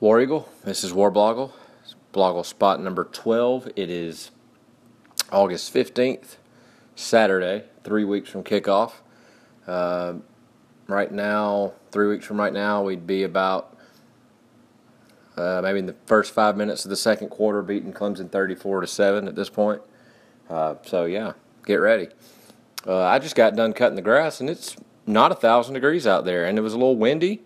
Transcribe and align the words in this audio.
War 0.00 0.20
Eagle. 0.20 0.48
This 0.62 0.84
is 0.84 0.92
War 0.92 1.10
Blogle. 1.10 1.50
Bloggle 2.14 2.46
spot 2.46 2.80
number 2.80 3.02
12. 3.02 3.70
It 3.74 3.90
is 3.90 4.30
August 5.32 5.74
15th, 5.74 6.36
Saturday, 6.94 7.64
three 7.82 8.04
weeks 8.04 8.30
from 8.30 8.44
kickoff. 8.44 8.92
Uh, 9.66 10.14
right 10.86 11.10
now, 11.10 11.72
three 11.90 12.06
weeks 12.06 12.24
from 12.24 12.38
right 12.38 12.52
now, 12.52 12.84
we'd 12.84 13.08
be 13.08 13.24
about 13.24 13.76
uh, 15.36 15.62
maybe 15.64 15.80
in 15.80 15.86
the 15.86 15.96
first 16.06 16.32
five 16.32 16.56
minutes 16.56 16.84
of 16.84 16.90
the 16.90 16.96
second 16.96 17.30
quarter, 17.30 17.60
beating 17.60 17.92
Clemson 17.92 18.30
34 18.30 18.82
to 18.82 18.86
7 18.86 19.26
at 19.26 19.34
this 19.34 19.50
point. 19.50 19.82
Uh, 20.48 20.76
so, 20.86 21.06
yeah, 21.06 21.32
get 21.66 21.76
ready. 21.78 22.06
Uh, 22.86 23.02
I 23.02 23.18
just 23.18 23.34
got 23.34 23.56
done 23.56 23.72
cutting 23.72 23.96
the 23.96 24.02
grass, 24.02 24.40
and 24.40 24.48
it's 24.48 24.76
not 25.08 25.32
a 25.32 25.34
thousand 25.34 25.74
degrees 25.74 26.06
out 26.06 26.24
there, 26.24 26.44
and 26.44 26.56
it 26.56 26.60
was 26.60 26.72
a 26.72 26.78
little 26.78 26.96
windy. 26.96 27.42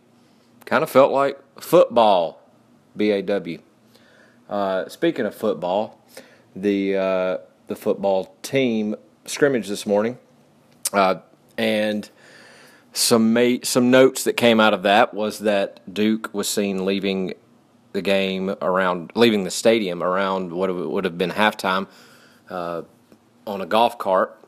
Kind 0.66 0.82
of 0.82 0.90
felt 0.90 1.12
like 1.12 1.40
football, 1.58 2.41
B 2.96 3.10
A 3.10 3.22
W. 3.22 3.60
Uh, 4.48 4.88
speaking 4.88 5.24
of 5.24 5.34
football, 5.34 6.00
the 6.54 6.96
uh, 6.96 7.38
the 7.68 7.76
football 7.76 8.36
team 8.42 8.96
scrimmage 9.24 9.68
this 9.68 9.86
morning, 9.86 10.18
uh, 10.92 11.16
and 11.56 12.10
some 12.92 13.32
ma- 13.32 13.56
some 13.62 13.90
notes 13.90 14.24
that 14.24 14.36
came 14.36 14.60
out 14.60 14.74
of 14.74 14.82
that 14.82 15.14
was 15.14 15.38
that 15.40 15.80
Duke 15.92 16.28
was 16.32 16.48
seen 16.48 16.84
leaving 16.84 17.34
the 17.92 18.02
game 18.02 18.54
around 18.60 19.12
leaving 19.14 19.44
the 19.44 19.50
stadium 19.50 20.02
around 20.02 20.52
what 20.52 20.74
would 20.74 21.04
have 21.04 21.18
been 21.18 21.30
halftime 21.30 21.86
uh, 22.50 22.82
on 23.46 23.60
a 23.60 23.66
golf 23.66 23.98
cart, 23.98 24.38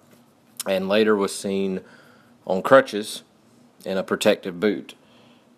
and 0.67 0.89
later 0.89 1.17
was 1.17 1.35
seen 1.35 1.81
on 2.47 2.63
crutches 2.63 3.23
in 3.85 3.97
a 3.97 4.03
protective 4.03 4.61
boot. 4.61 4.95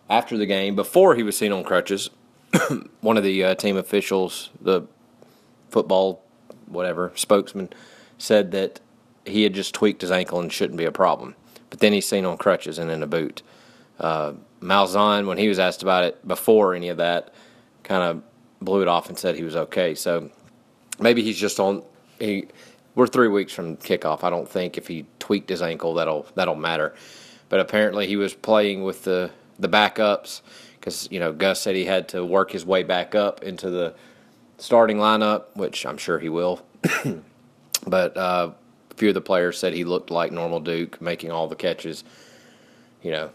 After 0.09 0.37
the 0.37 0.47
game, 0.47 0.77
before 0.77 1.17
he 1.17 1.25
was 1.25 1.37
seen 1.37 1.51
on 1.51 1.65
crutches, 1.65 2.11
one 3.01 3.17
of 3.17 3.23
the 3.23 3.45
uh, 3.45 3.55
team 3.55 3.77
officials, 3.77 4.51
the 4.61 4.83
football 5.71 6.23
whatever 6.67 7.13
spokesman, 7.15 7.71
said 8.19 8.51
that 8.53 8.81
he 9.25 9.43
had 9.43 9.55
just 9.55 9.75
tweaked 9.75 10.01
his 10.03 10.11
ankle 10.11 10.41
and 10.41 10.53
shouldn't 10.53 10.79
be 10.79 10.85
a 10.85 10.93
problem. 10.93 11.35
But 11.71 11.81
then 11.81 11.93
he's 11.93 12.07
seen 12.07 12.25
on 12.25 12.37
crutches 12.39 12.79
and 12.79 12.91
in 12.91 13.03
a 13.03 13.07
boot. 13.07 13.43
Uh, 13.99 14.35
Malzahn, 14.61 15.27
when 15.27 15.39
he 15.39 15.49
was 15.49 15.59
asked 15.59 15.83
about 15.83 16.05
it 16.05 16.27
before 16.27 16.75
any 16.75 16.89
of 16.89 16.97
that, 16.99 17.33
kind 17.83 18.03
of 18.03 18.23
blew 18.61 18.83
it 18.83 18.89
off 18.89 19.09
and 19.09 19.19
said 19.19 19.37
he 19.37 19.43
was 19.43 19.57
okay. 19.57 19.95
So 19.95 20.31
maybe 20.99 21.23
he's 21.23 21.39
just 21.39 21.61
on. 21.61 21.83
He 22.19 22.49
we're 22.95 23.07
three 23.07 23.29
weeks 23.29 23.53
from 23.53 23.77
kickoff. 23.77 24.25
I 24.25 24.31
don't 24.31 24.49
think 24.49 24.79
if 24.79 24.89
he 24.89 25.07
tweaked 25.19 25.51
his 25.51 25.63
ankle 25.63 25.95
that'll 25.95 26.27
that'll 26.35 26.55
matter. 26.55 26.95
But 27.49 27.61
apparently 27.61 28.07
he 28.07 28.17
was 28.17 28.35
playing 28.35 28.85
with 28.85 29.05
the 29.05 29.31
the 29.59 29.69
backups 29.69 30.41
because 30.87 31.09
you 31.11 31.19
know 31.19 31.33
Gus 31.33 31.61
said 31.61 31.75
he 31.75 31.85
had 31.85 32.09
to 32.11 32.25
work 32.25 32.53
his 32.53 32.65
way 32.65 32.85
back 32.85 33.17
up 33.17 33.43
into 33.43 33.71
the 33.71 33.97
starting 34.57 34.99
lineup, 34.99 35.47
which 35.55 35.85
I'm 35.85 35.99
sure 35.99 36.21
he 36.21 36.29
will. 36.29 36.65
but 37.87 38.17
uh, 38.17 38.53
a 38.93 38.95
few 38.95 39.09
of 39.09 39.15
the 39.15 39.21
players 39.21 39.59
said 39.59 39.73
he 39.73 39.83
looked 39.83 40.13
like 40.13 40.31
normal 40.31 40.61
Duke, 40.61 41.01
making 41.01 41.33
all 41.33 41.49
the 41.49 41.57
catches. 41.57 42.05
You 43.03 43.11
know, 43.11 43.31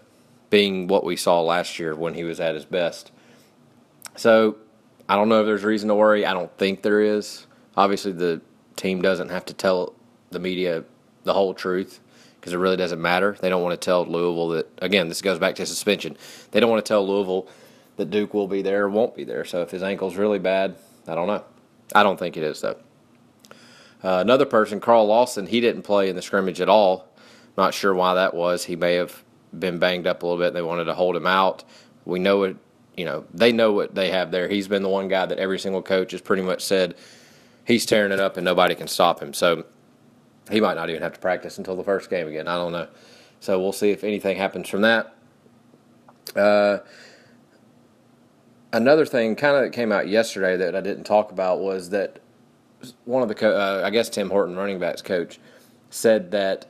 being 0.49 0.87
what 0.87 1.03
we 1.03 1.17
saw 1.17 1.41
last 1.41 1.77
year 1.77 1.93
when 1.93 2.13
he 2.13 2.23
was 2.23 2.39
at 2.39 2.55
his 2.55 2.63
best. 2.63 3.11
So 4.15 4.55
I 5.09 5.17
don't 5.17 5.27
know 5.27 5.41
if 5.41 5.45
there's 5.45 5.65
reason 5.65 5.89
to 5.89 5.95
worry. 5.95 6.25
I 6.25 6.33
don't 6.33 6.57
think 6.57 6.83
there 6.83 7.01
is. 7.01 7.47
Obviously, 7.75 8.13
the 8.13 8.39
team 8.77 9.01
doesn't 9.01 9.29
have 9.29 9.45
to 9.45 9.53
tell 9.53 9.93
the 10.29 10.39
media 10.39 10.85
the 11.25 11.33
whole 11.33 11.53
truth 11.53 11.99
because 12.41 12.53
it 12.53 12.57
really 12.57 12.75
doesn't 12.75 12.99
matter. 12.99 13.37
They 13.39 13.49
don't 13.49 13.61
want 13.61 13.79
to 13.79 13.85
tell 13.85 14.03
Louisville 14.03 14.49
that, 14.49 14.67
again, 14.81 15.09
this 15.09 15.21
goes 15.21 15.37
back 15.37 15.53
to 15.55 15.65
suspension. 15.67 16.17
They 16.49 16.59
don't 16.59 16.71
want 16.71 16.83
to 16.83 16.89
tell 16.89 17.07
Louisville 17.07 17.47
that 17.97 18.09
Duke 18.09 18.33
will 18.33 18.47
be 18.47 18.63
there 18.63 18.85
or 18.85 18.89
won't 18.89 19.15
be 19.15 19.23
there. 19.23 19.45
So 19.45 19.61
if 19.61 19.69
his 19.69 19.83
ankle's 19.83 20.15
really 20.15 20.39
bad, 20.39 20.75
I 21.07 21.13
don't 21.13 21.27
know. 21.27 21.45
I 21.93 22.01
don't 22.01 22.17
think 22.17 22.37
it 22.37 22.43
is, 22.43 22.59
though. 22.61 22.77
Uh, 24.03 24.17
another 24.21 24.47
person, 24.47 24.79
Carl 24.79 25.05
Lawson, 25.05 25.45
he 25.45 25.61
didn't 25.61 25.83
play 25.83 26.09
in 26.09 26.15
the 26.15 26.21
scrimmage 26.23 26.59
at 26.59 26.67
all. 26.67 27.07
Not 27.57 27.75
sure 27.75 27.93
why 27.93 28.15
that 28.15 28.33
was. 28.33 28.65
He 28.65 28.75
may 28.75 28.95
have 28.95 29.23
been 29.57 29.77
banged 29.77 30.07
up 30.07 30.23
a 30.23 30.25
little 30.25 30.43
bit. 30.43 30.55
They 30.55 30.63
wanted 30.63 30.85
to 30.85 30.95
hold 30.95 31.15
him 31.15 31.27
out. 31.27 31.63
We 32.05 32.17
know 32.17 32.41
it, 32.43 32.57
you 32.97 33.05
know, 33.05 33.25
they 33.35 33.51
know 33.51 33.71
what 33.73 33.93
they 33.93 34.09
have 34.09 34.31
there. 34.31 34.47
He's 34.47 34.67
been 34.67 34.81
the 34.81 34.89
one 34.89 35.07
guy 35.07 35.27
that 35.27 35.37
every 35.37 35.59
single 35.59 35.83
coach 35.83 36.11
has 36.11 36.21
pretty 36.21 36.41
much 36.41 36.63
said 36.63 36.95
he's 37.65 37.85
tearing 37.85 38.11
it 38.11 38.19
up 38.19 38.37
and 38.37 38.45
nobody 38.45 38.73
can 38.73 38.87
stop 38.87 39.21
him. 39.21 39.33
So 39.33 39.65
he 40.51 40.61
might 40.61 40.75
not 40.75 40.89
even 40.89 41.01
have 41.01 41.13
to 41.13 41.19
practice 41.19 41.57
until 41.57 41.75
the 41.75 41.83
first 41.83 42.09
game 42.09 42.27
again. 42.27 42.47
I 42.47 42.55
don't 42.55 42.71
know. 42.71 42.87
So 43.39 43.59
we'll 43.59 43.71
see 43.71 43.91
if 43.91 44.03
anything 44.03 44.37
happens 44.37 44.69
from 44.69 44.81
that. 44.81 45.15
Uh, 46.35 46.79
another 48.71 49.05
thing 49.05 49.35
kind 49.35 49.55
of 49.55 49.63
that 49.63 49.71
came 49.71 49.91
out 49.91 50.07
yesterday 50.07 50.57
that 50.57 50.75
I 50.75 50.81
didn't 50.81 51.05
talk 51.05 51.31
about 51.31 51.59
was 51.59 51.89
that 51.89 52.19
one 53.05 53.21
of 53.21 53.29
the, 53.29 53.35
co- 53.35 53.55
uh, 53.55 53.81
I 53.85 53.89
guess 53.89 54.09
Tim 54.09 54.29
Horton, 54.29 54.55
running 54.55 54.79
backs 54.79 55.01
coach, 55.01 55.39
said 55.89 56.31
that 56.31 56.67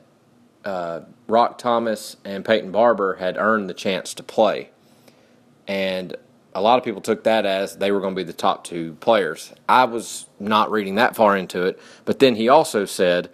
uh, 0.64 1.00
Roc 1.28 1.58
Thomas 1.58 2.16
and 2.24 2.44
Peyton 2.44 2.70
Barber 2.70 3.14
had 3.14 3.36
earned 3.36 3.68
the 3.68 3.74
chance 3.74 4.14
to 4.14 4.22
play. 4.22 4.70
And 5.66 6.16
a 6.54 6.60
lot 6.60 6.78
of 6.78 6.84
people 6.84 7.00
took 7.00 7.24
that 7.24 7.46
as 7.46 7.76
they 7.76 7.92
were 7.92 8.00
going 8.00 8.14
to 8.14 8.18
be 8.18 8.24
the 8.24 8.32
top 8.32 8.64
two 8.64 8.94
players. 9.00 9.52
I 9.68 9.84
was 9.84 10.26
not 10.38 10.70
reading 10.70 10.96
that 10.96 11.16
far 11.16 11.36
into 11.36 11.64
it, 11.66 11.80
but 12.04 12.18
then 12.18 12.36
he 12.36 12.48
also 12.48 12.84
said 12.84 13.30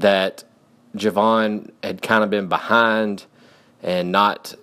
that 0.00 0.44
Jovon 0.96 1.70
had 1.82 2.02
kind 2.02 2.24
of 2.24 2.30
been 2.30 2.48
behind 2.48 3.26
and 3.82 4.10
not 4.10 4.54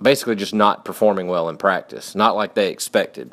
basically 0.00 0.36
just 0.36 0.54
not 0.54 0.84
performing 0.84 1.26
well 1.26 1.48
in 1.48 1.56
practice, 1.56 2.14
not 2.14 2.36
like 2.36 2.54
they 2.54 2.70
expected. 2.70 3.32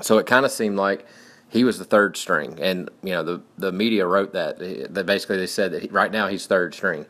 So 0.00 0.18
it 0.18 0.26
kind 0.26 0.44
of 0.44 0.50
seemed 0.50 0.76
like 0.76 1.06
he 1.48 1.64
was 1.64 1.78
the 1.78 1.84
third 1.84 2.16
string, 2.16 2.58
and 2.60 2.90
you 3.02 3.12
know 3.12 3.22
the 3.22 3.42
the 3.56 3.72
media 3.72 4.06
wrote 4.06 4.32
that 4.32 4.58
that 4.92 5.06
basically 5.06 5.36
they 5.36 5.46
said 5.46 5.72
that 5.72 5.82
he, 5.82 5.88
right 5.88 6.10
now 6.10 6.26
he's 6.28 6.46
third 6.46 6.74
string, 6.74 7.06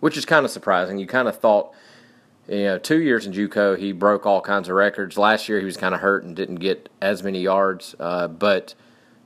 which 0.00 0.16
is 0.16 0.24
kind 0.24 0.44
of 0.44 0.52
surprising. 0.52 0.98
You 0.98 1.06
kind 1.06 1.26
of 1.26 1.38
thought, 1.38 1.72
you 2.48 2.64
know, 2.64 2.78
two 2.78 3.00
years 3.00 3.26
in 3.26 3.32
JUCO 3.32 3.78
he 3.78 3.92
broke 3.92 4.24
all 4.24 4.40
kinds 4.40 4.68
of 4.68 4.76
records. 4.76 5.18
Last 5.18 5.48
year 5.48 5.58
he 5.58 5.64
was 5.64 5.76
kind 5.76 5.94
of 5.94 6.00
hurt 6.00 6.22
and 6.22 6.36
didn't 6.36 6.56
get 6.56 6.88
as 7.00 7.22
many 7.22 7.40
yards, 7.40 7.96
uh, 7.98 8.28
but 8.28 8.74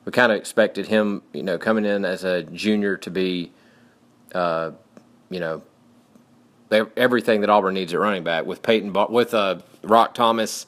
we 0.04 0.12
kind 0.12 0.32
of 0.32 0.38
expected 0.38 0.86
him, 0.86 1.22
you 1.32 1.42
know, 1.42 1.58
coming 1.58 1.84
in 1.84 2.04
as 2.04 2.24
a 2.24 2.42
junior 2.42 2.96
to 2.98 3.10
be, 3.10 3.52
uh, 4.34 4.72
you 5.30 5.40
know, 5.40 5.62
everything 6.96 7.42
that 7.42 7.50
Auburn 7.50 7.74
needs 7.74 7.92
at 7.92 8.00
running 8.00 8.24
back 8.24 8.46
with 8.46 8.62
Peyton 8.62 8.92
with 9.10 9.34
uh, 9.34 9.60
Roc 9.82 10.14
Thomas. 10.14 10.66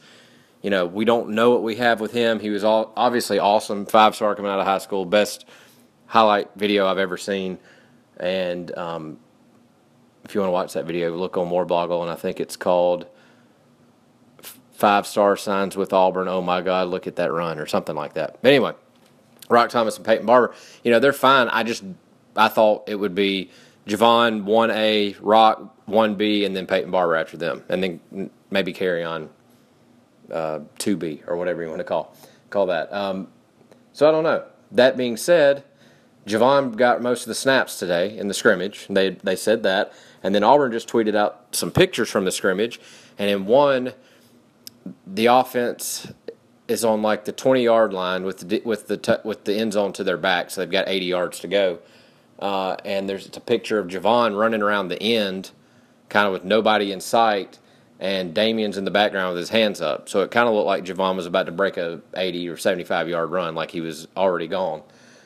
You 0.62 0.71
know, 0.71 0.87
we 0.87 1.05
don't 1.05 1.31
know 1.31 1.50
what 1.50 1.62
we 1.62 1.77
have 1.77 2.00
with 2.00 2.12
him. 2.12 2.41
He 2.41 2.50
was 2.50 2.65
all, 2.65 2.93
obviously 2.97 3.39
awesome, 3.39 3.87
five 3.87 4.15
star 4.15 4.34
coming 4.34 4.50
out 4.50 4.61
of 4.61 4.67
high 4.67 4.78
school, 4.78 5.05
best 5.05 5.47
highlight 6.06 6.51
video 6.56 6.87
I've 6.87 6.99
ever 6.99 7.16
seen. 7.16 7.59
And 8.19 8.77
um, 8.78 9.19
if 10.25 10.34
you 10.34 10.41
want 10.41 10.49
to 10.49 10.53
watch 10.53 10.72
that 10.75 10.87
video, 10.87 11.15
look 11.15 11.37
on 11.37 11.51
War 11.51 11.66
Blogle, 11.66 12.03
and 12.03 12.11
I 12.11 12.15
think 12.15 12.41
it's 12.41 12.56
called 12.56 13.06
Five 14.72 15.06
Star 15.06 15.37
Signs 15.37 15.77
with 15.77 15.93
Auburn. 15.93 16.28
Oh 16.28 16.41
my 16.41 16.61
God, 16.62 16.89
look 16.89 17.06
at 17.06 17.16
that 17.16 17.33
run, 17.33 17.59
or 17.59 17.66
something 17.66 17.97
like 17.97 18.15
that. 18.15 18.39
But 18.41 18.49
anyway, 18.49 18.72
Roc 19.49 19.71
Thomas 19.71 19.97
and 19.97 20.06
Peyton 20.06 20.27
Barber, 20.27 20.55
you 20.82 20.91
know, 20.91 20.99
they're 20.99 21.12
fine. 21.12 21.49
I 21.49 21.62
just, 21.62 21.84
I 22.37 22.49
thought 22.49 22.88
it 22.88 22.97
would 22.97 23.15
be 23.15 23.50
Jovon 23.87 24.44
1A, 24.44 25.16
Roc 25.21 25.87
1B, 25.87 26.47
and 26.47 26.56
then 26.56 26.66
Peyton 26.66 26.91
Barber 26.91 27.16
after 27.16 27.37
them, 27.37 27.62
and 27.69 27.83
then 27.83 28.31
maybe 28.50 28.72
Kerryon 28.72 29.28
uh, 30.33 30.60
2B 30.78 31.27
or 31.28 31.37
whatever 31.37 31.62
you 31.62 31.69
want 31.69 31.81
to 31.81 31.84
call 31.84 32.16
call 32.50 32.66
that. 32.66 32.93
Um, 32.93 33.28
so 33.93 34.09
I 34.09 34.10
don't 34.10 34.25
know. 34.25 34.44
That 34.72 34.97
being 34.97 35.16
said, 35.16 35.65
Jovon 36.27 36.77
got 36.77 37.03
most 37.03 37.22
of 37.22 37.28
the 37.28 37.34
snaps 37.34 37.78
today 37.78 38.16
in 38.16 38.28
the 38.28 38.34
scrimmage. 38.34 38.87
They 38.88 39.10
they 39.10 39.37
said 39.37 39.62
that, 39.65 39.93
and 40.22 40.34
then 40.34 40.43
Auburn 40.43 40.72
just 40.72 40.88
tweeted 40.88 41.15
out 41.15 41.47
some 41.53 41.71
pictures 41.71 42.09
from 42.09 42.25
the 42.25 42.33
scrimmage, 42.33 42.81
and 43.19 43.28
in 43.28 43.44
one, 43.44 43.93
the 45.06 45.27
offense 45.27 46.13
is 46.66 46.84
on 46.84 47.03
like 47.03 47.25
the 47.25 47.33
20 47.33 47.63
yard 47.63 47.93
line 47.93 48.25
with 48.25 48.49
the 48.49 48.63
with 48.65 48.89
the 48.89 48.97
t- 48.97 49.16
with 49.25 49.45
the 49.45 49.55
end 49.55 49.72
zone 49.72 49.93
to 49.95 50.05
their 50.05 50.16
back, 50.16 50.51
so 50.51 50.61
they've 50.61 50.71
got 50.71 50.89
80 50.89 51.07
yards 51.07 51.41
to 51.41 51.49
go. 51.49 51.78
Uh, 52.39 52.77
and 52.84 53.09
there's 53.09 53.27
a 53.27 53.41
picture 53.41 53.78
of 53.78 53.87
Jovon 53.87 54.39
running 54.39 54.63
around 54.63 54.89
the 54.89 55.01
end, 55.01 55.51
kind 56.09 56.27
of 56.27 56.33
with 56.33 56.45
nobody 56.45 56.91
in 56.91 57.01
sight, 57.01 57.59
and 58.01 58.34
Damien's 58.34 58.77
in 58.77 58.84
the 58.84 58.91
background 58.91 59.34
with 59.34 59.39
his 59.39 59.51
hands 59.51 59.81
up. 59.81 60.09
So 60.09 60.22
it 60.22 60.31
kind 60.31 60.49
of 60.49 60.55
looked 60.55 60.66
like 60.66 60.84
Jovon 60.84 61.16
was 61.16 61.27
about 61.27 61.47
to 61.47 61.53
break 61.53 61.77
a 61.77 62.01
80 62.16 62.49
or 62.49 62.57
75 62.57 63.09
yard 63.09 63.31
run, 63.31 63.55
like 63.55 63.71
he 63.71 63.81
was 63.81 64.09
already 64.16 64.49
gone. 64.49 64.83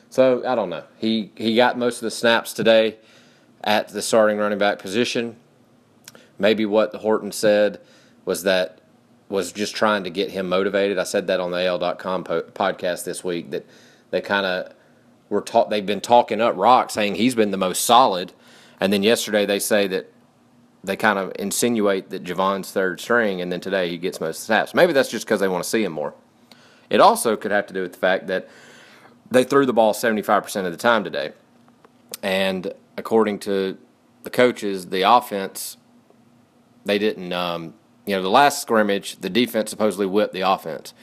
So 0.09 0.45
I 0.45 0.55
don't 0.55 0.69
know. 0.69 0.83
He 0.97 1.31
he 1.35 1.55
got 1.55 1.77
most 1.77 1.97
of 1.97 2.01
the 2.01 2.11
snaps 2.11 2.53
today 2.53 2.97
at 3.63 3.89
the 3.89 4.01
starting 4.01 4.37
running 4.37 4.59
back 4.59 4.79
position. 4.79 5.35
Maybe 6.37 6.65
what 6.65 6.95
Horton 6.95 7.31
said 7.31 7.79
was 8.25 8.43
that 8.43 8.78
was 9.29 9.51
just 9.51 9.75
trying 9.75 10.03
to 10.03 10.09
get 10.09 10.31
him 10.31 10.49
motivated. 10.49 10.97
I 10.97 11.03
said 11.03 11.27
that 11.27 11.39
on 11.39 11.51
the 11.51 11.65
AL.com 11.65 12.23
po- 12.23 12.41
podcast 12.41 13.05
this 13.05 13.23
week 13.23 13.51
that 13.51 13.65
they 14.09 14.21
kind 14.21 14.45
of 14.45 14.73
were 15.29 15.41
taught 15.41 15.69
they've 15.69 15.85
been 15.85 16.01
talking 16.01 16.41
up 16.41 16.55
Roc, 16.57 16.89
saying 16.89 17.15
he's 17.15 17.35
been 17.35 17.51
the 17.51 17.57
most 17.57 17.85
solid, 17.85 18.33
and 18.79 18.91
then 18.91 19.03
yesterday 19.03 19.45
they 19.45 19.59
say 19.59 19.87
that 19.87 20.11
they 20.83 20.95
kind 20.95 21.19
of 21.19 21.31
insinuate 21.37 22.09
that 22.09 22.23
Jovon's 22.23 22.71
third 22.71 22.99
string, 22.99 23.41
and 23.41 23.51
then 23.51 23.61
today 23.61 23.89
he 23.89 23.97
gets 23.97 24.19
most 24.19 24.43
snaps. 24.43 24.73
Maybe 24.73 24.93
that's 24.93 25.11
just 25.11 25.25
because 25.25 25.39
they 25.39 25.47
want 25.47 25.63
to 25.63 25.69
see 25.69 25.83
him 25.83 25.91
more. 25.91 26.13
It 26.89 26.99
also 26.99 27.35
could 27.35 27.51
have 27.51 27.67
to 27.67 27.73
do 27.73 27.83
with 27.83 27.93
the 27.93 27.99
fact 27.99 28.27
that 28.27 28.49
they 29.29 29.43
threw 29.43 29.65
the 29.65 29.73
ball 29.73 29.93
75% 29.93 30.65
of 30.65 30.71
the 30.71 30.77
time 30.77 31.03
today. 31.03 31.33
And 32.23 32.73
according 32.97 33.39
to 33.39 33.77
the 34.23 34.29
coaches, 34.29 34.87
the 34.87 35.03
offense, 35.03 35.77
they 36.85 36.97
didn't, 36.97 37.31
um, 37.31 37.75
you 38.05 38.15
know, 38.15 38.21
the 38.21 38.29
last 38.29 38.61
scrimmage, 38.61 39.17
the 39.17 39.29
defense 39.29 39.69
supposedly 39.69 40.05
whipped 40.05 40.33
the 40.33 40.41
offense. 40.41 40.93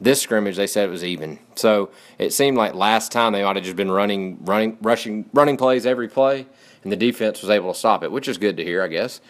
This 0.00 0.20
scrimmage, 0.20 0.56
they 0.56 0.66
said 0.66 0.88
it 0.88 0.92
was 0.92 1.04
even. 1.04 1.38
So 1.54 1.90
it 2.18 2.32
seemed 2.32 2.56
like 2.56 2.74
last 2.74 3.12
time 3.12 3.32
they 3.32 3.42
ought 3.42 3.52
to 3.52 3.60
just 3.60 3.76
been 3.76 3.90
running, 3.90 4.44
running, 4.44 4.76
rushing, 4.82 5.30
running 5.32 5.56
plays 5.56 5.86
every 5.86 6.08
play, 6.08 6.46
and 6.82 6.90
the 6.90 6.96
defense 6.96 7.40
was 7.40 7.50
able 7.50 7.72
to 7.72 7.78
stop 7.78 8.02
it, 8.02 8.10
which 8.10 8.26
is 8.26 8.38
good 8.38 8.56
to 8.56 8.64
hear, 8.64 8.82
I 8.82 8.88
guess. 8.88 9.20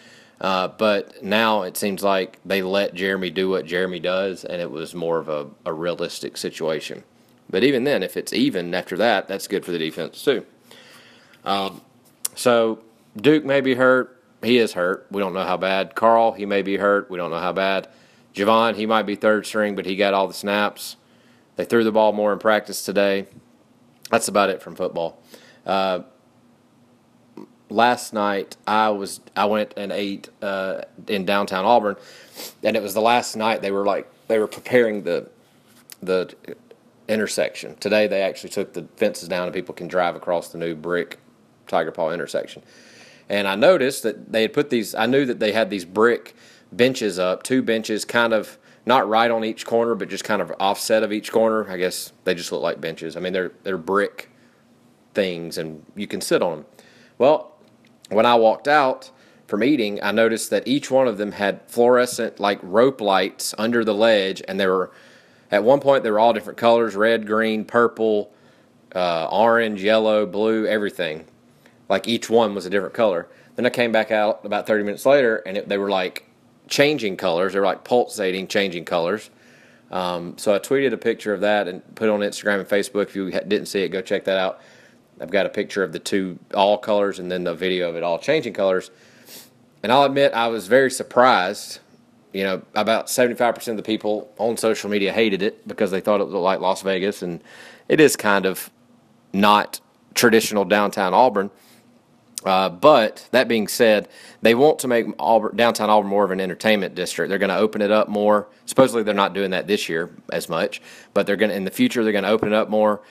Uh, 0.41 0.67
but 0.67 1.23
now 1.23 1.61
it 1.61 1.77
seems 1.77 2.03
like 2.03 2.39
they 2.43 2.61
let 2.61 2.93
Jeremy 2.95 3.29
do 3.29 3.49
what 3.49 3.65
Jeremy 3.65 3.99
does, 3.99 4.43
and 4.43 4.61
it 4.61 4.71
was 4.71 4.95
more 4.95 5.19
of 5.19 5.29
a, 5.29 5.47
a 5.65 5.71
realistic 5.71 6.37
situation. 6.37 7.03
But 7.49 7.63
even 7.63 7.83
then, 7.83 8.01
if 8.01 8.17
it's 8.17 8.33
even 8.33 8.73
after 8.73 8.97
that, 8.97 9.27
that's 9.27 9.47
good 9.47 9.63
for 9.63 9.71
the 9.71 9.77
defense 9.77 10.23
too. 10.23 10.45
Um, 11.45 11.81
so 12.35 12.79
Duke 13.15 13.45
may 13.45 13.61
be 13.61 13.75
hurt. 13.75 14.22
He 14.43 14.57
is 14.57 14.73
hurt. 14.73 15.07
We 15.09 15.21
don't 15.21 15.33
know 15.33 15.45
how 15.45 15.57
bad. 15.57 15.95
Carl, 15.95 16.33
he 16.33 16.45
may 16.45 16.61
be 16.61 16.77
hurt. 16.77 17.09
We 17.09 17.17
don't 17.17 17.31
know 17.31 17.39
how 17.39 17.53
bad. 17.53 17.87
Jovon, 18.33 18.75
he 18.75 18.85
might 18.85 19.03
be 19.03 19.15
third 19.15 19.45
string, 19.45 19.75
but 19.75 19.85
he 19.85 19.95
got 19.95 20.13
all 20.13 20.27
the 20.27 20.33
snaps. 20.33 20.97
They 21.55 21.65
threw 21.65 21.83
the 21.83 21.91
ball 21.91 22.13
more 22.13 22.33
in 22.33 22.39
practice 22.39 22.83
today. 22.83 23.27
That's 24.09 24.27
about 24.27 24.49
it 24.49 24.61
from 24.61 24.75
football. 24.75 25.21
Uh, 25.65 26.01
last 27.69 28.13
night 28.13 28.57
I 28.67 28.89
was 28.89 29.21
I 29.35 29.45
went 29.45 29.73
and 29.77 29.91
ate 29.91 30.29
uh, 30.41 30.81
in 31.07 31.25
downtown 31.25 31.65
Auburn, 31.65 31.95
and 32.63 32.75
it 32.75 32.83
was 32.83 32.93
the 32.93 33.01
last 33.01 33.35
night 33.35 33.61
they 33.61 33.71
were 33.71 33.85
like 33.85 34.09
they 34.27 34.39
were 34.39 34.47
preparing 34.47 35.03
the 35.03 35.29
the 36.01 36.33
intersection. 37.07 37.75
Today 37.77 38.07
they 38.07 38.21
actually 38.21 38.49
took 38.49 38.73
the 38.73 38.87
fences 38.97 39.29
down 39.29 39.45
and 39.45 39.53
people 39.53 39.73
can 39.73 39.87
drive 39.87 40.15
across 40.15 40.49
the 40.49 40.57
new 40.57 40.75
brick 40.75 41.19
Tiger 41.67 41.91
Paw 41.91 42.11
intersection. 42.11 42.63
And 43.29 43.47
I 43.47 43.55
noticed 43.55 44.03
that 44.03 44.31
they 44.31 44.43
had 44.43 44.53
put 44.53 44.69
these. 44.69 44.93
I 44.95 45.05
knew 45.05 45.25
that 45.25 45.39
they 45.39 45.51
had 45.51 45.69
these 45.69 45.85
brick 45.85 46.35
benches 46.71 47.19
up, 47.19 47.43
two 47.43 47.61
benches, 47.61 48.05
kind 48.05 48.33
of 48.33 48.57
not 48.85 49.07
right 49.07 49.31
on 49.31 49.45
each 49.45 49.65
corner, 49.65 49.95
but 49.95 50.09
just 50.09 50.23
kind 50.23 50.41
of 50.41 50.51
offset 50.59 51.03
of 51.03 51.11
each 51.11 51.31
corner. 51.31 51.69
I 51.69 51.77
guess 51.77 52.11
they 52.25 52.35
just 52.35 52.51
look 52.51 52.61
like 52.61 52.81
benches. 52.81 53.15
I 53.15 53.19
mean, 53.19 53.33
they're 53.33 53.51
they're 53.63 53.77
brick 53.77 54.29
things, 55.13 55.57
and 55.57 55.85
you 55.95 56.07
can 56.07 56.21
sit 56.21 56.41
on 56.41 56.57
them. 56.57 56.65
Well, 57.17 57.55
when 58.09 58.25
I 58.25 58.35
walked 58.35 58.67
out 58.67 59.11
from 59.47 59.63
eating, 59.63 59.99
I 60.03 60.11
noticed 60.11 60.49
that 60.49 60.67
each 60.67 60.91
one 60.91 61.07
of 61.07 61.17
them 61.17 61.33
had 61.33 61.61
fluorescent 61.67 62.39
like 62.39 62.59
rope 62.61 63.01
lights 63.01 63.53
under 63.57 63.85
the 63.85 63.93
ledge, 63.93 64.41
and 64.47 64.59
they 64.59 64.67
were 64.67 64.91
at 65.51 65.63
one 65.63 65.79
point 65.79 66.03
they 66.03 66.11
were 66.11 66.19
all 66.19 66.33
different 66.33 66.57
colors: 66.57 66.95
red, 66.95 67.25
green, 67.25 67.63
purple, 67.63 68.33
uh, 68.93 69.27
orange, 69.31 69.81
yellow, 69.81 70.25
blue, 70.25 70.65
everything. 70.67 71.25
Like 71.93 72.07
each 72.07 72.27
one 72.27 72.55
was 72.55 72.65
a 72.65 72.71
different 72.71 72.95
color. 72.95 73.27
Then 73.55 73.67
I 73.67 73.69
came 73.69 73.91
back 73.91 74.09
out 74.09 74.43
about 74.43 74.65
30 74.65 74.83
minutes 74.83 75.05
later, 75.05 75.43
and 75.45 75.57
it, 75.57 75.69
they 75.69 75.77
were 75.77 75.91
like 75.91 76.27
changing 76.67 77.17
colors. 77.17 77.53
They're 77.53 77.63
like 77.63 77.83
pulsating, 77.83 78.47
changing 78.47 78.85
colors. 78.85 79.29
Um, 79.91 80.35
so 80.39 80.55
I 80.55 80.57
tweeted 80.57 80.91
a 80.93 80.97
picture 80.97 81.35
of 81.35 81.41
that 81.41 81.67
and 81.67 81.83
put 81.93 82.09
it 82.09 82.11
on 82.11 82.21
Instagram 82.21 82.59
and 82.59 82.67
Facebook. 82.67 83.03
If 83.03 83.15
you 83.15 83.29
didn't 83.29 83.67
see 83.67 83.83
it, 83.83 83.89
go 83.89 84.01
check 84.01 84.23
that 84.23 84.39
out. 84.39 84.59
I've 85.21 85.29
got 85.29 85.45
a 85.45 85.49
picture 85.49 85.83
of 85.83 85.91
the 85.91 85.99
two 85.99 86.39
all 86.55 86.79
colors 86.79 87.19
and 87.19 87.31
then 87.31 87.43
the 87.43 87.53
video 87.53 87.91
of 87.91 87.95
it 87.95 88.01
all 88.01 88.17
changing 88.17 88.53
colors. 88.53 88.89
And 89.83 89.91
I'll 89.91 90.05
admit 90.05 90.33
I 90.33 90.47
was 90.47 90.65
very 90.65 90.89
surprised. 90.89 91.77
You 92.33 92.43
know, 92.43 92.63
about 92.73 93.05
75% 93.05 93.67
of 93.67 93.77
the 93.77 93.83
people 93.83 94.33
on 94.39 94.57
social 94.57 94.89
media 94.89 95.13
hated 95.13 95.43
it 95.43 95.67
because 95.67 95.91
they 95.91 96.01
thought 96.01 96.21
it 96.21 96.23
looked 96.23 96.41
like 96.41 96.59
Las 96.59 96.81
Vegas, 96.81 97.21
and 97.21 97.43
it 97.87 97.99
is 97.99 98.15
kind 98.15 98.47
of 98.47 98.71
not 99.31 99.79
traditional 100.15 100.65
downtown 100.65 101.13
Auburn. 101.13 101.51
Uh, 102.45 102.69
but 102.69 103.27
that 103.31 103.47
being 103.47 103.67
said, 103.67 104.09
they 104.41 104.53
want 104.53 104.79
to 104.79 104.87
make 104.87 105.05
Auburn, 105.17 105.55
downtown 105.55 105.89
Auburn 105.89 106.09
more 106.09 106.25
of 106.25 106.31
an 106.31 106.41
entertainment 106.41 106.93
district. 106.95 107.29
They're 107.29 107.37
going 107.37 107.49
to 107.49 107.57
open 107.57 107.81
it 107.81 107.91
up 107.91 108.09
more. 108.09 108.47
Supposedly, 108.65 109.03
they're 109.03 109.13
not 109.13 109.33
doing 109.33 109.51
that 109.51 109.67
this 109.67 109.87
year 109.87 110.13
as 110.31 110.49
much, 110.49 110.81
but 111.13 111.25
they're 111.25 111.37
going 111.37 111.51
in 111.51 111.63
the 111.63 111.71
future. 111.71 112.03
They're 112.03 112.11
going 112.11 112.25
to 112.25 112.29
open 112.29 112.49
it 112.49 112.55
up 112.55 112.69
more, 112.69 113.01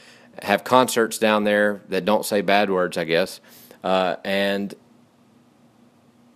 have 0.42 0.64
concerts 0.64 1.18
down 1.18 1.44
there 1.44 1.82
that 1.88 2.04
don't 2.04 2.26
say 2.26 2.42
bad 2.42 2.70
words, 2.70 2.98
I 2.98 3.04
guess, 3.04 3.40
uh, 3.82 4.16
and 4.24 4.74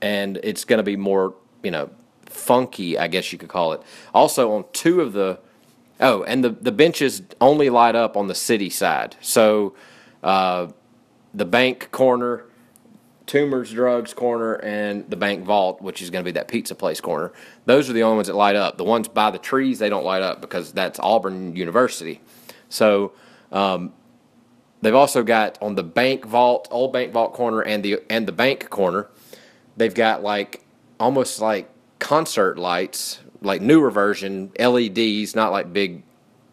and 0.02 0.38
it's 0.42 0.64
going 0.64 0.78
to 0.78 0.82
be 0.82 0.96
more, 0.96 1.34
you 1.62 1.70
know, 1.70 1.90
funky, 2.26 2.98
I 2.98 3.08
guess 3.08 3.32
you 3.32 3.38
could 3.38 3.48
call 3.48 3.72
it. 3.72 3.82
Also, 4.14 4.52
on 4.52 4.64
two 4.72 5.00
of 5.00 5.12
the 5.12 5.38
oh, 6.00 6.22
and 6.22 6.42
the 6.42 6.50
the 6.50 6.72
benches 6.72 7.22
only 7.40 7.68
light 7.68 7.94
up 7.94 8.16
on 8.16 8.26
the 8.26 8.34
city 8.34 8.70
side, 8.70 9.16
so 9.20 9.74
uh, 10.22 10.68
the 11.34 11.44
bank 11.44 11.90
corner 11.90 12.44
Toomer's 13.26 13.72
Drugs 13.72 14.14
corner 14.14 14.54
and 14.54 15.08
the 15.10 15.16
Bank 15.16 15.44
Vault, 15.44 15.82
which 15.82 16.00
is 16.00 16.10
going 16.10 16.24
to 16.24 16.28
be 16.28 16.32
that 16.32 16.48
pizza 16.48 16.74
place 16.74 17.00
corner. 17.00 17.32
Those 17.64 17.90
are 17.90 17.92
the 17.92 18.02
only 18.04 18.16
ones 18.16 18.28
that 18.28 18.36
light 18.36 18.56
up. 18.56 18.78
The 18.78 18.84
ones 18.84 19.08
by 19.08 19.30
the 19.30 19.38
trees, 19.38 19.78
they 19.78 19.88
don't 19.88 20.04
light 20.04 20.22
up 20.22 20.40
because 20.40 20.72
that's 20.72 21.00
Auburn 21.00 21.56
University. 21.56 22.20
So 22.68 23.12
um, 23.50 23.92
they've 24.80 24.94
also 24.94 25.24
got 25.24 25.60
on 25.60 25.74
the 25.74 25.82
Bank 25.82 26.24
Vault, 26.24 26.68
Old 26.70 26.92
Bank 26.92 27.12
Vault 27.12 27.32
corner, 27.32 27.60
and 27.60 27.84
the 27.84 28.00
and 28.08 28.28
the 28.28 28.32
Bank 28.32 28.70
corner, 28.70 29.08
they've 29.76 29.94
got 29.94 30.22
like 30.22 30.64
almost 31.00 31.40
like 31.40 31.68
concert 31.98 32.58
lights, 32.58 33.20
like 33.42 33.60
newer 33.60 33.90
version 33.90 34.52
LEDs, 34.58 35.34
not 35.34 35.50
like 35.50 35.72
big, 35.72 36.02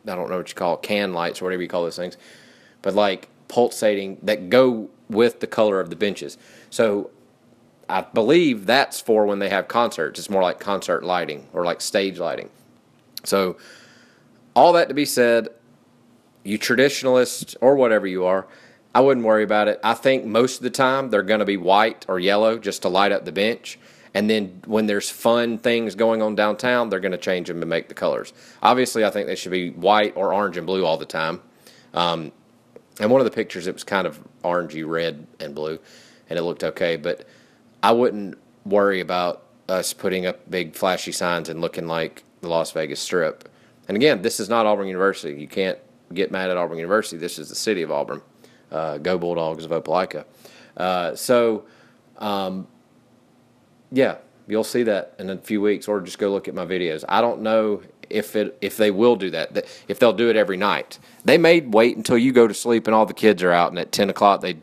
I 0.07 0.15
don't 0.15 0.29
know 0.29 0.37
what 0.37 0.49
you 0.49 0.55
call 0.55 0.75
it, 0.75 0.81
can 0.81 1.13
lights 1.13 1.41
or 1.41 1.45
whatever 1.45 1.61
you 1.61 1.67
call 1.67 1.83
those 1.83 1.95
things, 1.95 2.17
but 2.81 2.95
like 2.95 3.29
pulsating 3.47 4.17
that 4.23 4.49
go 4.49 4.89
with 5.13 5.39
the 5.39 5.47
color 5.47 5.79
of 5.79 5.89
the 5.89 5.95
benches. 5.95 6.37
So 6.69 7.11
I 7.89 8.01
believe 8.01 8.65
that's 8.65 9.01
for 9.01 9.25
when 9.25 9.39
they 9.39 9.49
have 9.49 9.67
concerts. 9.67 10.19
It's 10.19 10.29
more 10.29 10.41
like 10.41 10.59
concert 10.59 11.03
lighting 11.03 11.47
or 11.53 11.65
like 11.65 11.81
stage 11.81 12.19
lighting. 12.19 12.49
So, 13.23 13.57
all 14.55 14.73
that 14.73 14.89
to 14.89 14.93
be 14.93 15.05
said, 15.05 15.49
you 16.43 16.57
traditionalists 16.57 17.55
or 17.61 17.75
whatever 17.75 18.05
you 18.05 18.25
are, 18.25 18.47
I 18.93 19.01
wouldn't 19.01 19.25
worry 19.25 19.43
about 19.43 19.67
it. 19.67 19.79
I 19.83 19.95
think 19.95 20.25
most 20.25 20.57
of 20.57 20.63
the 20.63 20.69
time 20.69 21.09
they're 21.09 21.23
going 21.23 21.39
to 21.39 21.45
be 21.45 21.57
white 21.57 22.05
or 22.07 22.19
yellow 22.19 22.59
just 22.59 22.83
to 22.83 22.89
light 22.89 23.11
up 23.11 23.25
the 23.25 23.31
bench. 23.31 23.79
And 24.13 24.29
then 24.29 24.61
when 24.65 24.85
there's 24.85 25.09
fun 25.09 25.57
things 25.57 25.95
going 25.95 26.21
on 26.21 26.35
downtown, 26.35 26.89
they're 26.89 26.99
going 26.99 27.13
to 27.13 27.17
change 27.17 27.47
them 27.47 27.59
to 27.61 27.65
make 27.65 27.87
the 27.87 27.95
colors. 27.95 28.31
Obviously, 28.61 29.03
I 29.03 29.09
think 29.09 29.25
they 29.25 29.35
should 29.35 29.51
be 29.51 29.71
white 29.71 30.13
or 30.15 30.33
orange 30.33 30.57
and 30.57 30.67
blue 30.67 30.85
all 30.85 30.97
the 30.97 31.05
time. 31.05 31.41
Um, 31.95 32.31
and 32.99 33.09
one 33.11 33.21
of 33.21 33.25
the 33.25 33.31
pictures, 33.31 33.67
it 33.67 33.73
was 33.73 33.83
kind 33.83 34.07
of 34.07 34.19
orangey 34.43 34.87
red 34.87 35.25
and 35.39 35.55
blue, 35.55 35.79
and 36.29 36.37
it 36.37 36.43
looked 36.43 36.63
okay. 36.63 36.95
But 36.95 37.27
I 37.81 37.91
wouldn't 37.91 38.37
worry 38.65 38.99
about 38.99 39.43
us 39.67 39.93
putting 39.93 40.25
up 40.25 40.49
big 40.49 40.75
flashy 40.75 41.11
signs 41.11 41.49
and 41.49 41.61
looking 41.61 41.87
like 41.87 42.23
the 42.41 42.49
Las 42.49 42.71
Vegas 42.71 42.99
Strip. 42.99 43.49
And 43.87 43.97
again, 43.97 44.21
this 44.21 44.39
is 44.39 44.49
not 44.49 44.65
Auburn 44.65 44.87
University. 44.87 45.39
You 45.39 45.47
can't 45.47 45.79
get 46.13 46.31
mad 46.31 46.49
at 46.49 46.57
Auburn 46.57 46.77
University. 46.77 47.17
This 47.17 47.39
is 47.39 47.49
the 47.49 47.55
city 47.55 47.81
of 47.81 47.91
Auburn. 47.91 48.21
Uh, 48.71 48.97
go 48.97 49.17
Bulldogs 49.17 49.65
of 49.65 49.71
Opelika. 49.71 50.25
Uh, 50.75 51.15
so, 51.15 51.65
um, 52.17 52.67
yeah, 53.91 54.17
you'll 54.47 54.63
see 54.63 54.83
that 54.83 55.13
in 55.19 55.29
a 55.29 55.37
few 55.37 55.61
weeks, 55.61 55.87
or 55.87 56.01
just 56.01 56.17
go 56.17 56.31
look 56.31 56.47
at 56.47 56.55
my 56.55 56.65
videos. 56.65 57.03
I 57.07 57.21
don't 57.21 57.41
know 57.41 57.81
if 58.13 58.35
it 58.35 58.57
if 58.61 58.77
they 58.77 58.91
will 58.91 59.15
do 59.15 59.29
that, 59.31 59.65
if 59.87 59.99
they'll 59.99 60.13
do 60.13 60.29
it 60.29 60.35
every 60.35 60.57
night. 60.57 60.99
They 61.25 61.37
may 61.37 61.61
wait 61.61 61.97
until 61.97 62.17
you 62.17 62.31
go 62.31 62.47
to 62.47 62.53
sleep 62.53 62.87
and 62.87 62.95
all 62.95 63.05
the 63.05 63.13
kids 63.13 63.43
are 63.43 63.51
out, 63.51 63.71
and 63.71 63.79
at 63.79 63.91
ten 63.91 64.09
o'clock 64.09 64.41
they 64.41 64.57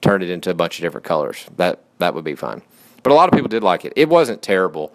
turn 0.00 0.22
it 0.22 0.30
into 0.30 0.50
a 0.50 0.54
bunch 0.54 0.78
of 0.78 0.82
different 0.82 1.06
colors. 1.06 1.46
That 1.56 1.80
that 1.98 2.14
would 2.14 2.24
be 2.24 2.34
fine. 2.34 2.62
But 3.02 3.12
a 3.12 3.14
lot 3.14 3.28
of 3.28 3.34
people 3.34 3.48
did 3.48 3.62
like 3.62 3.84
it. 3.84 3.92
It 3.96 4.08
wasn't 4.08 4.42
terrible. 4.42 4.92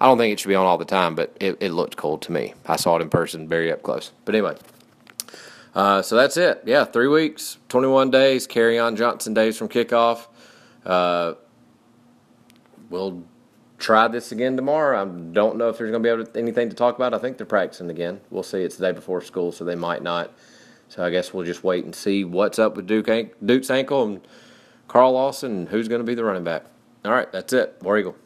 I 0.00 0.06
don't 0.06 0.18
think 0.18 0.32
it 0.32 0.40
should 0.40 0.48
be 0.48 0.54
on 0.54 0.66
all 0.66 0.76
the 0.76 0.84
time, 0.84 1.14
but 1.14 1.34
it, 1.40 1.56
it 1.60 1.70
looked 1.70 1.96
cool 1.96 2.18
to 2.18 2.32
me. 2.32 2.52
I 2.66 2.76
saw 2.76 2.96
it 2.96 3.02
in 3.02 3.08
person, 3.08 3.48
very 3.48 3.72
up 3.72 3.82
close. 3.82 4.12
But 4.24 4.34
anyway, 4.34 4.56
uh, 5.74 6.02
so 6.02 6.16
that's 6.16 6.36
it. 6.36 6.62
Yeah, 6.66 6.84
three 6.84 7.08
weeks, 7.08 7.58
21 7.70 8.10
days, 8.10 8.46
Kerryon 8.46 8.96
Johnson 8.96 9.32
days 9.34 9.56
from 9.56 9.68
kickoff. 9.68 10.26
Uh, 10.84 11.34
we'll 12.90 13.24
try 13.84 14.08
this 14.08 14.32
again 14.32 14.56
tomorrow. 14.56 15.02
I 15.02 15.04
don't 15.04 15.56
know 15.56 15.68
if 15.68 15.76
there's 15.76 15.90
going 15.90 16.02
to 16.02 16.06
be 16.06 16.12
able 16.12 16.24
to, 16.24 16.38
anything 16.38 16.70
to 16.70 16.74
talk 16.74 16.96
about. 16.96 17.12
I 17.12 17.18
think 17.18 17.36
they're 17.36 17.46
practicing 17.46 17.90
again. 17.90 18.20
We'll 18.30 18.42
see. 18.42 18.62
It's 18.62 18.76
the 18.76 18.86
day 18.86 18.92
before 18.92 19.20
school, 19.20 19.52
so 19.52 19.64
they 19.64 19.74
might 19.74 20.02
not. 20.02 20.32
So 20.88 21.04
I 21.04 21.10
guess 21.10 21.34
we'll 21.34 21.44
just 21.44 21.62
wait 21.62 21.84
and 21.84 21.94
see 21.94 22.24
what's 22.24 22.58
up 22.58 22.76
with 22.76 22.86
Duke 22.86 23.08
Duke's 23.44 23.70
ankle 23.70 24.04
and 24.04 24.20
Carl 24.88 25.12
Lawson 25.12 25.52
and 25.52 25.68
who's 25.68 25.88
going 25.88 26.00
to 26.00 26.04
be 26.04 26.14
the 26.14 26.24
running 26.24 26.44
back. 26.44 26.64
All 27.04 27.12
right, 27.12 27.30
that's 27.30 27.52
it. 27.52 27.76
War 27.82 27.98
Eagle. 27.98 28.16